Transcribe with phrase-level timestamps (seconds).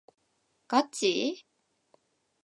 [0.67, 1.45] ガチ？